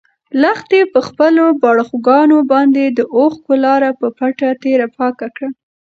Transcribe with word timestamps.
لښتې 0.41 0.79
په 0.93 0.99
خپلو 1.07 1.43
باړخوګانو 1.61 2.37
باندې 2.51 2.83
د 2.97 2.99
اوښکو 3.15 3.53
لاره 3.65 3.89
په 3.99 4.07
پټه 4.17 4.49
تېره 4.63 4.87
پاکه 4.97 5.27
کړه. 5.35 5.49